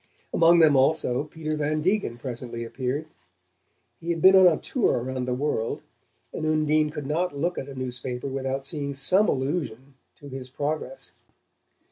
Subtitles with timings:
[0.33, 3.05] Among them also Peter Van Degen presently appeared.
[3.99, 5.83] He had been on a tour around the world,
[6.33, 11.13] and Undine could not look at a newspaper without seeing some allusion to his progress.